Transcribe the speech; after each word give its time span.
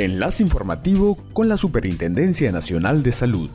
Enlace 0.00 0.42
informativo 0.42 1.18
con 1.34 1.50
la 1.50 1.58
Superintendencia 1.58 2.50
Nacional 2.52 3.02
de 3.02 3.12
Salud. 3.12 3.50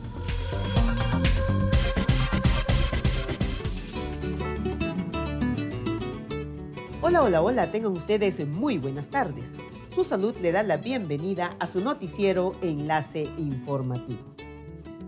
Hola, 7.02 7.24
hola, 7.24 7.42
hola, 7.42 7.72
tengan 7.72 7.90
ustedes 7.90 8.46
muy 8.46 8.78
buenas 8.78 9.08
tardes. 9.08 9.56
Su 9.88 10.04
salud 10.04 10.36
le 10.40 10.52
da 10.52 10.62
la 10.62 10.76
bienvenida 10.76 11.56
a 11.58 11.66
su 11.66 11.80
noticiero 11.80 12.52
Enlace 12.62 13.28
Informativo. 13.38 14.22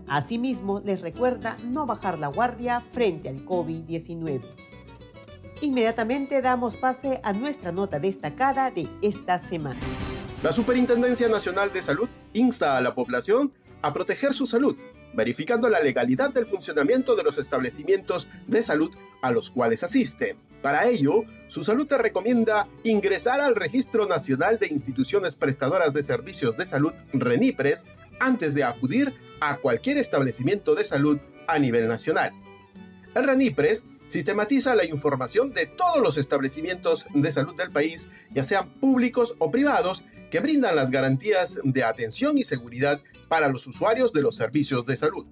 Asimismo, 0.07 0.81
les 0.83 0.99
recuerda 0.99 1.57
no 1.63 1.85
bajar 1.85 2.19
la 2.19 2.27
guardia 2.27 2.83
frente 2.91 3.29
al 3.29 3.45
COVID-19. 3.45 4.41
Inmediatamente 5.61 6.41
damos 6.41 6.75
pase 6.75 7.21
a 7.23 7.31
nuestra 7.31 7.71
nota 7.71 7.97
destacada 7.97 8.71
de 8.71 8.89
esta 9.01 9.39
semana. 9.39 9.79
La 10.41 10.53
Superintendencia 10.53 11.27
Nacional 11.27 11.73
de 11.73 11.81
Salud 11.81 12.07
insta 12.31 12.77
a 12.77 12.81
la 12.81 12.95
población 12.95 13.51
a 13.81 13.93
proteger 13.93 14.33
su 14.33 14.47
salud, 14.47 14.77
verificando 15.13 15.67
la 15.67 15.81
legalidad 15.81 16.33
del 16.33 16.45
funcionamiento 16.45 17.17
de 17.17 17.23
los 17.23 17.37
establecimientos 17.39 18.29
de 18.47 18.61
salud 18.61 18.89
a 19.21 19.31
los 19.31 19.51
cuales 19.51 19.83
asiste. 19.83 20.37
Para 20.61 20.87
ello, 20.87 21.25
su 21.47 21.65
salud 21.65 21.87
te 21.87 21.97
recomienda 21.97 22.69
ingresar 22.83 23.41
al 23.41 23.55
Registro 23.55 24.07
Nacional 24.07 24.59
de 24.59 24.67
Instituciones 24.67 25.35
Prestadoras 25.35 25.93
de 25.93 26.03
Servicios 26.03 26.55
de 26.55 26.65
Salud, 26.65 26.93
RENIPRES, 27.11 27.85
antes 28.21 28.53
de 28.53 28.63
acudir 28.63 29.13
a 29.41 29.57
cualquier 29.57 29.97
establecimiento 29.97 30.73
de 30.73 30.85
salud 30.85 31.19
a 31.47 31.59
nivel 31.59 31.89
nacional. 31.89 32.31
El 33.13 33.25
RENIPRES 33.25 33.87
sistematiza 34.09 34.75
la 34.75 34.85
información 34.85 35.53
de 35.53 35.67
todos 35.67 36.01
los 36.01 36.17
establecimientos 36.17 37.05
de 37.13 37.31
salud 37.31 37.55
del 37.55 37.71
país, 37.71 38.09
ya 38.31 38.43
sean 38.43 38.73
públicos 38.79 39.35
o 39.39 39.49
privados, 39.49 40.03
que 40.29 40.41
brindan 40.41 40.75
las 40.75 40.91
garantías 40.91 41.59
de 41.63 41.83
atención 41.83 42.37
y 42.37 42.43
seguridad 42.43 43.01
para 43.29 43.47
los 43.47 43.65
usuarios 43.67 44.11
de 44.11 44.21
los 44.21 44.35
servicios 44.35 44.85
de 44.85 44.97
salud. 44.97 45.25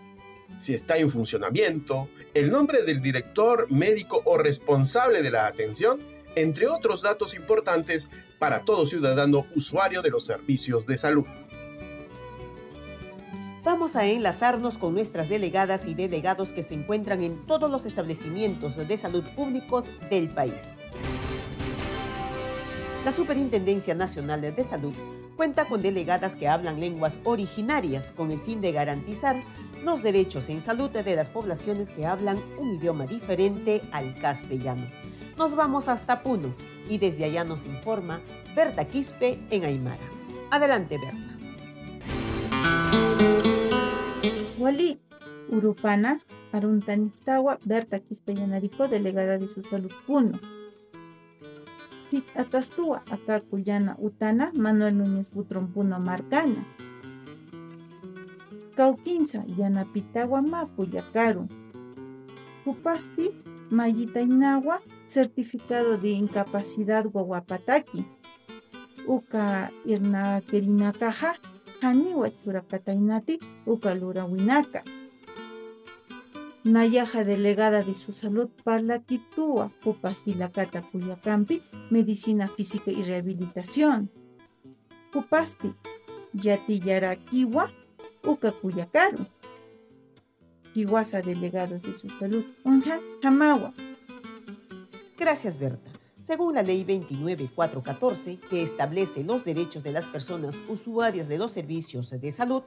Si 0.58 0.74
está 0.74 0.98
en 0.98 1.10
funcionamiento, 1.10 2.10
el 2.34 2.52
nombre 2.52 2.84
del 2.84 3.02
director 3.02 3.72
médico 3.72 4.22
o 4.26 4.38
responsable 4.38 5.22
de 5.22 5.32
la 5.32 5.48
atención, 5.48 6.00
entre 6.36 6.68
otros 6.68 7.02
datos 7.02 7.34
importantes 7.34 8.10
para 8.40 8.62
todo 8.62 8.86
ciudadano 8.88 9.46
usuario 9.56 10.02
de 10.02 10.10
los 10.10 10.26
servicios 10.26 10.86
de 10.86 10.98
salud 10.98 11.26
vamos 13.66 13.96
a 13.96 14.06
enlazarnos 14.06 14.78
con 14.78 14.94
nuestras 14.94 15.28
delegadas 15.28 15.88
y 15.88 15.96
delegados 15.96 16.54
que 16.54 16.62
se 16.62 16.76
encuentran 16.76 17.24
en 17.24 17.48
todos 17.48 17.70
los 17.70 17.88
establecimientos 17.88 18.76
de 18.76 18.96
salud 18.96 19.24
públicos 19.36 19.86
del 20.10 20.30
país. 20.30 20.62
La 23.04 23.12
Superintendencia 23.12 23.96
Nacional 23.96 24.42
de 24.42 24.64
Salud 24.64 24.94
cuenta 25.36 25.66
con 25.66 25.82
delegadas 25.82 26.36
que 26.36 26.48
hablan 26.48 26.80
lenguas 26.80 27.20
originarias 27.24 28.12
con 28.12 28.32
el 28.32 28.40
fin 28.40 28.62
de 28.62 28.72
garantizar 28.72 29.42
los 29.84 30.04
derechos 30.04 30.50
en 30.50 30.62
salud 30.62 30.92
de 30.92 31.16
las 31.16 31.30
poblaciones 31.30 31.90
que 31.90 32.06
hablan 32.06 32.40
un 32.60 32.76
idioma 32.76 33.08
diferente 33.08 33.82
al 33.92 34.16
castellano. 34.16 34.88
Nos 35.38 35.56
vamos 35.56 35.90
hasta 35.90 36.24
Puno 36.24 36.54
y 36.90 36.98
desde 36.98 37.26
allá 37.26 37.44
nos 37.44 37.66
informa 37.66 38.22
Berta 38.56 38.86
Quispe 38.86 39.40
en 39.50 39.66
Aymara. 39.66 40.10
Adelante, 40.50 40.98
Berta. 40.98 41.36
Wali 44.58 45.00
Urupana, 45.50 46.22
Aruntanitawa, 46.54 47.60
Berta 47.66 48.00
Quispeyanarico, 48.00 48.88
delegada 48.88 49.38
de 49.38 49.48
su 49.48 49.62
salud 49.64 49.92
Puno. 50.08 50.40
Atastua, 52.36 53.04
acá 53.12 53.42
Cuyana 53.42 53.98
Utana, 54.00 54.52
Manuel 54.56 54.98
Núñez 54.98 55.30
Butrón 55.32 55.68
Puno 55.74 56.00
Marcana. 56.00 56.66
Cauquinza, 58.76 59.46
Yanapitagua 59.46 60.42
Mapu, 60.42 60.86
Yacaru. 60.86 61.48
Upasti, 62.66 63.32
Mayita 63.70 64.22
certificado 65.16 65.98
de 65.98 66.10
incapacidad 66.10 67.06
Guaguapataki. 67.06 68.06
Uka 69.08 69.72
Irna 69.86 70.92
Caja, 71.00 71.40
haniwa 71.82 72.30
churapataynati 72.44 73.40
ukalura 73.66 74.26
winaka. 74.26 74.84
Nayaja 76.66 77.24
delegada 77.24 77.82
de 77.82 77.96
su 77.96 78.12
salud 78.12 78.50
parla 78.66 79.00
Kitua, 79.00 79.72
Pupa 79.82 80.14
Hilakata 80.26 80.82
Cuyacampi, 80.82 81.62
Medicina 81.92 82.50
Física 82.50 82.92
y 82.92 83.02
Rehabilitación. 83.04 84.10
Pupasti, 85.14 85.74
Yatiyarakiwa, 86.34 87.72
Uka 88.26 88.52
Cuyacaro. 88.52 89.28
Kiwasa 90.74 91.22
delegados 91.22 91.82
de 91.84 91.94
su 91.94 92.10
salud, 92.10 92.44
Unja 92.66 93.00
Hamawa. 93.24 93.72
Gracias, 95.18 95.58
Berta. 95.58 95.92
Según 96.20 96.56
la 96.56 96.64
Ley 96.64 96.84
29414, 96.84 98.40
que 98.50 98.64
establece 98.64 99.24
los 99.24 99.46
derechos 99.46 99.84
de 99.84 99.92
las 99.92 100.08
personas 100.08 100.56
usuarias 100.68 101.28
de 101.28 101.38
los 101.38 101.52
servicios 101.52 102.10
de 102.10 102.32
salud, 102.32 102.64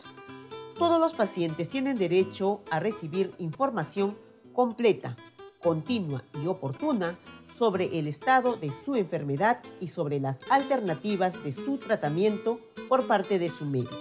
todos 0.79 1.01
los 1.01 1.13
pacientes 1.13 1.69
tienen 1.69 1.99
derecho 1.99 2.63
a 2.71 2.79
recibir 2.79 3.35
información 3.39 4.17
completa, 4.53 5.17
continua 5.61 6.25
y 6.43 6.47
oportuna 6.47 7.19
sobre 7.59 7.99
el 7.99 8.07
estado 8.07 8.57
de 8.57 8.71
su 8.85 8.95
enfermedad 8.95 9.59
y 9.81 9.89
sobre 9.89 10.21
las 10.21 10.41
alternativas 10.51 11.43
de 11.43 11.51
su 11.51 11.79
tratamiento 11.79 12.61
por 12.89 13.07
parte 13.09 13.39
de 13.39 13.51
su 13.51 13.67
médico. 13.67 13.97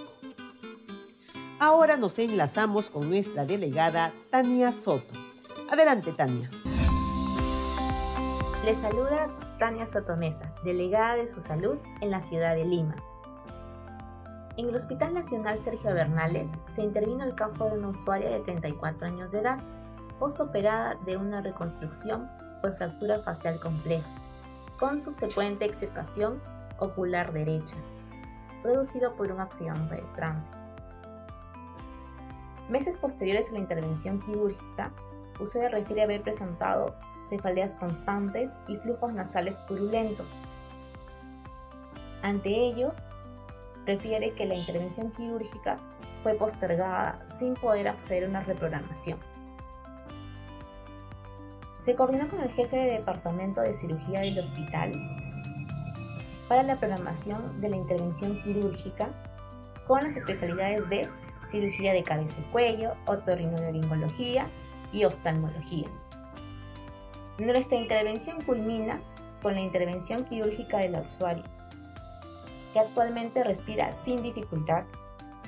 Ahora 1.58 1.96
nos 1.96 2.18
enlazamos 2.20 2.88
con 2.88 3.10
nuestra 3.10 3.44
delegada 3.44 4.14
Tania 4.30 4.70
Soto. 4.70 5.14
Adelante, 5.68 6.12
Tania. 6.12 6.48
Le 8.68 8.74
saluda 8.74 9.30
Tania 9.58 9.86
Sotomesa, 9.86 10.52
delegada 10.62 11.16
de 11.16 11.26
su 11.26 11.40
salud 11.40 11.78
en 12.02 12.10
la 12.10 12.20
ciudad 12.20 12.54
de 12.54 12.66
Lima. 12.66 12.96
En 14.58 14.68
el 14.68 14.74
Hospital 14.74 15.14
Nacional 15.14 15.56
Sergio 15.56 15.94
Bernales 15.94 16.50
se 16.66 16.82
intervino 16.82 17.24
el 17.24 17.34
caso 17.34 17.64
de 17.64 17.78
una 17.78 17.88
usuaria 17.88 18.28
de 18.28 18.40
34 18.40 19.06
años 19.06 19.32
de 19.32 19.38
edad, 19.38 19.58
posoperada 20.18 20.96
de 21.06 21.16
una 21.16 21.40
reconstrucción 21.40 22.28
por 22.60 22.76
fractura 22.76 23.22
facial 23.22 23.58
compleja, 23.58 24.06
con 24.78 25.00
subsecuente 25.00 25.64
extirpación 25.64 26.38
ocular 26.78 27.32
derecha, 27.32 27.78
producido 28.62 29.16
por 29.16 29.32
un 29.32 29.40
accidente 29.40 29.94
de 29.94 30.04
tránsito. 30.14 30.58
Meses 32.68 32.98
posteriores 32.98 33.48
a 33.48 33.54
la 33.54 33.60
intervención 33.60 34.20
quirúrgica, 34.20 34.92
usted 35.40 35.70
refiere 35.70 36.02
haber 36.02 36.20
presentado 36.20 36.94
cefaleas 37.28 37.74
constantes 37.74 38.58
y 38.66 38.76
flujos 38.76 39.12
nasales 39.12 39.60
purulentos. 39.60 40.26
Ante 42.22 42.50
ello, 42.50 42.92
refiere 43.86 44.32
que 44.32 44.46
la 44.46 44.54
intervención 44.54 45.10
quirúrgica 45.12 45.78
fue 46.22 46.34
postergada 46.34 47.20
sin 47.26 47.54
poder 47.54 47.88
acceder 47.88 48.24
a 48.24 48.28
una 48.28 48.42
reprogramación. 48.42 49.18
Se 51.76 51.94
coordinó 51.94 52.28
con 52.28 52.40
el 52.40 52.50
jefe 52.50 52.76
de 52.76 52.92
departamento 52.92 53.60
de 53.60 53.72
cirugía 53.72 54.20
del 54.20 54.38
hospital 54.38 54.92
para 56.48 56.62
la 56.62 56.76
programación 56.76 57.60
de 57.60 57.68
la 57.68 57.76
intervención 57.76 58.38
quirúrgica 58.42 59.08
con 59.86 60.02
las 60.02 60.16
especialidades 60.16 60.88
de 60.88 61.08
cirugía 61.46 61.92
de 61.92 62.02
cabeza 62.02 62.36
y 62.38 62.52
cuello, 62.52 62.94
otorrinolaringología 63.06 64.46
y 64.92 65.04
oftalmología. 65.04 65.88
Nuestra 67.38 67.78
intervención 67.78 68.40
culmina 68.42 69.00
con 69.42 69.54
la 69.54 69.60
intervención 69.60 70.24
quirúrgica 70.24 70.78
de 70.78 70.88
la 70.88 71.02
usuaria, 71.02 71.44
que 72.72 72.80
actualmente 72.80 73.44
respira 73.44 73.92
sin 73.92 74.24
dificultad 74.24 74.84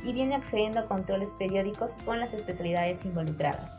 y 0.05 0.13
viene 0.13 0.37
accediendo 0.37 0.79
a 0.79 0.85
controles 0.85 1.33
periódicos 1.33 1.97
con 2.05 2.21
las 2.21 2.33
especialidades 2.33 3.05
involucradas. 3.05 3.79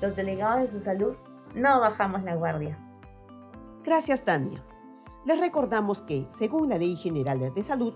Los 0.00 0.14
delegados 0.14 0.62
de 0.62 0.68
su 0.68 0.78
salud 0.78 1.16
no 1.56 1.80
bajamos 1.80 2.22
la 2.22 2.36
guardia. 2.36 2.78
Gracias, 3.82 4.24
Tania. 4.24 4.62
Les 5.24 5.40
recordamos 5.40 6.02
que, 6.02 6.26
según 6.30 6.68
la 6.68 6.78
Ley 6.78 6.94
General 6.94 7.52
de 7.52 7.62
Salud, 7.64 7.94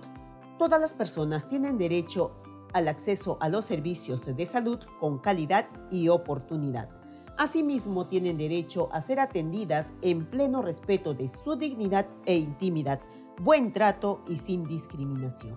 todas 0.59 0.81
las 0.81 0.95
personas 0.95 1.47
tienen 1.47 1.79
derecho 1.79 2.33
al 2.73 2.89
acceso 2.89 3.39
a 3.41 3.49
los 3.49 3.65
servicios 3.65 4.27
de 4.27 4.47
salud 4.47 4.81
con 4.99 5.19
calidad 5.19 5.69
y 5.91 6.09
oportunidad. 6.09 6.98
Asimismo, 7.39 8.09
tienen 8.09 8.37
derecho 8.37 8.89
a 8.93 9.01
ser 9.01 9.21
atendidas 9.21 9.93
en 10.03 10.27
pleno 10.27 10.61
respeto 10.61 11.15
de 11.15 11.29
su 11.29 11.55
dignidad 11.55 12.09
e 12.27 12.35
intimidad, 12.35 13.01
buen 13.41 13.73
trato 13.73 14.25
y 14.27 14.39
sin 14.39 14.67
discriminación. 14.67 15.57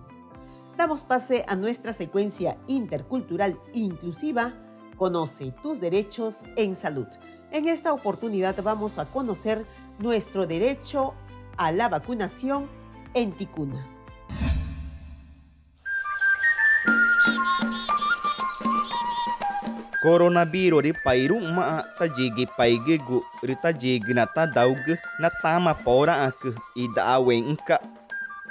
Damos 0.77 1.01
pase 1.01 1.43
a 1.47 1.55
nuestra 1.55 1.91
secuencia 1.91 2.59
intercultural 2.67 3.59
inclusiva, 3.73 4.53
Conoce 4.95 5.51
tus 5.63 5.81
derechos 5.81 6.43
en 6.55 6.75
salud. 6.75 7.07
En 7.51 7.67
esta 7.67 7.91
oportunidad 7.91 8.61
vamos 8.61 8.99
a 8.99 9.07
conocer 9.07 9.65
nuestro 9.97 10.45
derecho 10.45 11.15
a 11.57 11.71
la 11.71 11.89
vacunación 11.89 12.69
en 13.15 13.31
Ticuna. 13.31 14.00
Coronavirus 20.01 20.81
ri 20.81 20.93
pairu 20.97 21.37
ma 21.53 21.85
ta 21.97 22.09
jigi 22.09 22.49
paige 22.57 22.97
gu 23.05 23.21
ri 23.45 23.53
ta 23.61 23.69
jigi 23.69 24.17
na 24.17 24.25
ta 24.25 24.49
daug 24.49 24.81
na 25.21 25.29
tama 25.29 25.77
pora 25.77 26.25
ak 26.25 26.41
ida 26.73 27.21
wenka. 27.21 27.77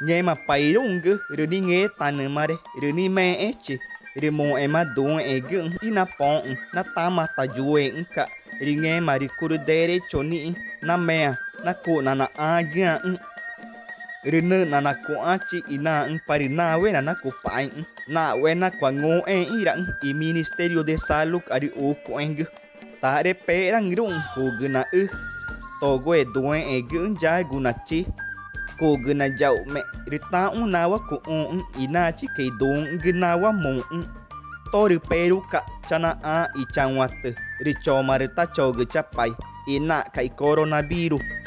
Nye 0.07 0.23
ma 0.23 0.39
pairu 0.47 0.87
ng 0.87 1.03
ri 1.35 1.45
ni 1.51 1.59
nge 1.67 1.81
tanmare 1.99 2.55
ri 2.79 2.91
ni 2.95 3.11
me 3.11 3.27
eche 3.51 3.83
ri 4.15 4.31
mo 4.31 4.55
ema 4.59 4.87
do 4.95 5.19
i 5.19 5.91
na 5.91 6.05
pon 6.07 6.55
na 6.75 6.83
tama 6.95 7.27
ta 7.35 7.51
juwe 7.51 7.85
ka 8.15 8.31
ri 8.63 8.79
nge 8.79 8.93
mari 9.03 9.27
kuru 9.39 9.59
dere 9.59 9.99
choni 10.11 10.55
na 10.87 10.95
mea 10.97 11.35
na 11.65 11.73
ko 11.75 11.99
na 11.99 12.15
na 12.15 12.27
agya 12.39 13.03
ri 14.23 14.41
na 14.43 14.79
na 14.81 14.93
ko 14.95 15.19
achi 15.19 15.59
ina 15.75 16.07
pari 16.27 16.47
na 16.49 16.79
we 16.79 16.95
na 16.95 17.01
na 17.03 17.15
ko 17.19 17.35
pai 17.43 17.67
na 18.11 18.35
wena 18.35 18.71
kwa 18.71 18.93
ngoe 18.93 19.43
irang 19.61 19.87
i 20.03 20.15
ministerio 20.15 20.83
de 20.83 20.99
saluk 20.99 21.51
ari 21.51 21.71
uko 21.71 22.21
eng 22.21 22.47
tare 23.01 23.35
perang 23.35 23.95
rung 23.97 24.19
kugna 24.35 24.85
e 24.93 25.07
togo 25.81 26.15
e 26.15 26.25
duen 26.25 26.63
e 26.75 26.83
gun 26.83 27.17
jai 27.17 27.45
gunachi 27.45 28.07
kugna 28.79 29.29
jau 29.39 29.57
me 29.67 29.81
rita 30.11 30.51
unawa 30.51 30.99
ku 31.09 31.17
un 31.31 31.63
inachi 31.79 32.27
ke 32.37 32.51
dun 32.59 32.99
gnawa 33.03 33.53
mon 33.53 33.79
tori 34.73 34.99
peru 34.99 35.39
ka 35.53 35.63
chana 35.89 36.19
a 36.23 36.51
i 36.61 36.65
chanwat 36.75 37.13
richoma 37.65 38.19
rita 38.19 38.47
chogu 38.47 38.85
chapai 38.85 39.33
ina 39.69 40.03
kai 40.15 40.29
coronavirus. 40.29 41.40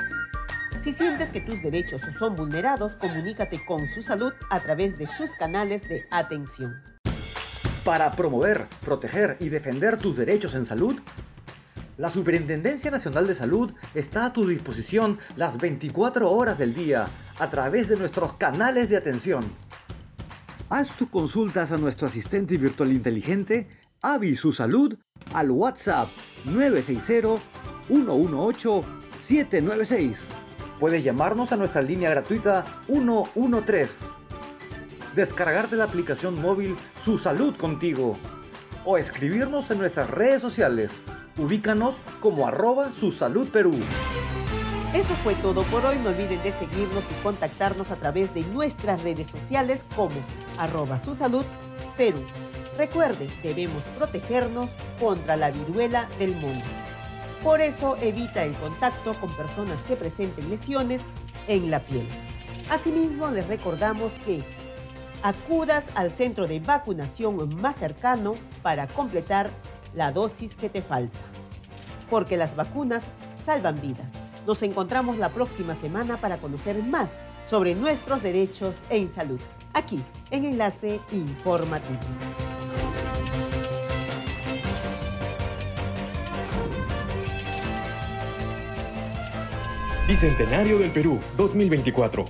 Si 0.84 0.92
sientes 0.92 1.32
que 1.32 1.40
tus 1.40 1.62
derechos 1.62 2.02
son 2.20 2.36
vulnerados, 2.36 2.98
comunícate 2.98 3.64
con 3.64 3.88
su 3.88 4.04
salud 4.04 4.34
a 4.50 4.60
través 4.60 4.98
de 4.98 5.08
sus 5.08 5.34
canales 5.34 5.88
de 5.88 6.06
atención. 6.12 6.74
Para 7.86 8.12
promover, 8.12 8.68
proteger 8.84 9.38
y 9.40 9.48
defender 9.48 9.96
tus 9.96 10.18
derechos 10.18 10.56
en 10.56 10.66
salud, 10.66 11.00
la 11.96 12.10
Superintendencia 12.10 12.92
Nacional 12.92 13.28
de 13.28 13.34
Salud 13.34 13.72
está 13.96 14.26
a 14.26 14.34
tu 14.34 14.46
disposición 14.46 15.20
las 15.38 15.56
24 15.58 16.30
horas 16.30 16.58
del 16.58 16.74
día 16.74 17.06
a 17.40 17.50
través 17.50 17.88
de 17.88 17.96
nuestros 17.96 18.34
canales 18.34 18.90
de 18.90 18.98
atención. 18.98 19.46
Haz 20.68 20.90
tus 20.98 21.10
consultas 21.10 21.72
a 21.72 21.78
nuestro 21.78 22.08
asistente 22.08 22.58
virtual 22.58 22.92
inteligente, 22.92 23.70
Avi 24.02 24.36
Su 24.36 24.52
Salud, 24.52 24.98
al 25.34 25.50
WhatsApp 25.50 26.10
960 26.44 27.42
118 27.88 28.82
796. 29.18 30.43
Puedes 30.84 31.02
llamarnos 31.02 31.54
a 31.54 31.56
nuestra 31.56 31.82
línea 31.82 32.10
gratuita 32.10 32.66
113. 32.88 34.04
Descargarte 35.16 35.78
la 35.78 35.86
aplicación 35.86 36.42
móvil 36.42 36.76
Su 37.02 37.18
Salud 37.18 37.56
Contigo. 37.56 38.18
O 38.84 38.98
escribirnos 38.98 39.72
en 39.72 39.78
nuestras 39.78 40.10
redes 40.10 40.42
sociales. 40.42 40.92
Ubícanos 41.38 41.96
como 42.20 42.46
arroba 42.46 42.92
Su 42.92 43.14
Salud 43.14 43.48
Perú. 43.48 43.72
Eso 44.94 45.14
fue 45.24 45.36
todo 45.36 45.64
por 45.64 45.86
hoy. 45.86 45.96
No 46.04 46.10
olviden 46.10 46.44
de 46.44 46.52
seguirnos 46.52 47.06
y 47.10 47.24
contactarnos 47.24 47.90
a 47.90 47.96
través 47.96 48.34
de 48.34 48.44
nuestras 48.44 49.04
redes 49.04 49.28
sociales 49.28 49.86
como 49.96 50.18
arroba 50.58 51.00
su 51.00 51.16
salud 51.16 51.46
Perú. 51.96 52.20
Recuerden, 52.78 53.30
debemos 53.42 53.84
protegernos 53.98 54.70
contra 55.00 55.38
la 55.38 55.50
viruela 55.50 56.10
del 56.20 56.36
mundo. 56.36 56.83
Por 57.44 57.60
eso 57.60 57.98
evita 57.98 58.45
el 58.45 58.56
contacto 58.57 59.13
con 59.16 59.30
personas 59.31 59.78
que 59.86 59.98
presenten 59.98 60.50
lesiones 60.50 61.01
en 61.48 61.69
la 61.69 61.81
piel. 61.81 62.07
Asimismo, 62.69 63.30
les 63.30 63.45
recordamos 63.48 64.13
que 64.25 64.42
acudas 65.24 65.92
al 65.95 66.12
centro 66.12 66.48
de 66.48 66.62
vacunación 66.62 67.54
más 67.62 67.75
cercano 67.75 68.36
para 68.62 68.88
completar 68.88 69.50
la 69.94 70.13
dosis 70.13 70.56
que 70.56 70.69
te 70.69 70.81
falta. 70.81 71.19
Porque 72.10 72.38
las 72.38 72.56
vacunas 72.56 73.06
salvan 73.36 73.75
vidas. 73.81 74.13
Nos 74.48 74.63
encontramos 74.63 75.18
la 75.18 75.30
próxima 75.30 75.75
semana 75.75 76.16
para 76.18 76.38
conocer 76.38 76.81
más 76.81 77.12
sobre 77.44 77.75
nuestros 77.75 78.24
derechos 78.24 78.84
en 78.89 79.10
salud, 79.10 79.42
aquí 79.74 80.01
en 80.31 80.46
Enlace 80.46 81.01
Informativo. 81.12 82.00
Bicentenario 90.13 90.77
del 90.77 90.92
Perú 90.92 91.19
2024. 91.38 92.25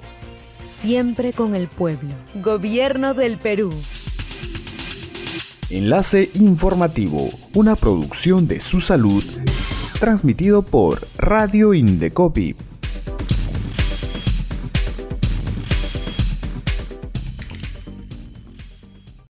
Siempre 0.64 1.34
con 1.34 1.54
el 1.54 1.68
pueblo. 1.68 2.12
Gobierno 2.36 3.14
del 3.14 3.38
Perú. 3.38 3.74
Enlace 5.70 6.32
informativo, 6.36 7.28
una 7.54 7.76
producción 7.76 8.48
de 8.48 8.62
su 8.62 8.80
salud, 8.80 9.22
transmitido 10.00 10.62
por 10.62 11.06
Radio 11.18 11.74
Indecopi 11.74 12.56